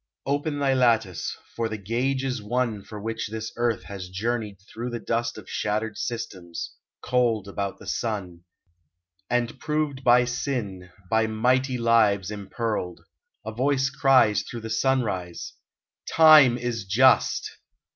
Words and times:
Open 0.25 0.57
thy 0.57 0.73
lattice, 0.73 1.37
for 1.55 1.69
the 1.69 1.77
gage 1.77 2.23
is 2.23 2.41
won 2.41 2.81
For 2.83 2.99
which 2.99 3.27
this 3.27 3.51
earth 3.55 3.83
has 3.83 4.09
journeyed 4.09 4.57
through 4.59 4.89
the 4.89 4.99
dust 4.99 5.37
Of 5.37 5.47
shattered 5.47 5.95
systems, 5.95 6.71
cold 7.03 7.47
about 7.47 7.77
the 7.77 7.85
sun; 7.85 8.43
And 9.29 9.59
proved 9.59 10.03
by 10.03 10.25
sin, 10.25 10.89
by 11.11 11.27
mighty 11.27 11.77
lives 11.77 12.31
impearled, 12.31 13.01
A 13.45 13.51
voice 13.51 13.91
cries 13.91 14.41
through 14.41 14.61
the 14.61 14.71
sunrise:" 14.71 15.53
Time 16.15 16.57
is 16.57 16.83
just! 16.83 17.59